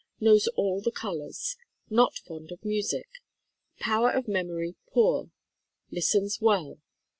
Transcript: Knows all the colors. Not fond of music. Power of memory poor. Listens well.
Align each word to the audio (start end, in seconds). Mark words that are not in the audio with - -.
Knows 0.19 0.47
all 0.55 0.81
the 0.81 0.89
colors. 0.89 1.57
Not 1.91 2.17
fond 2.17 2.51
of 2.51 2.65
music. 2.65 3.07
Power 3.77 4.09
of 4.09 4.27
memory 4.27 4.73
poor. 4.87 5.29
Listens 5.91 6.41
well. 6.41 6.79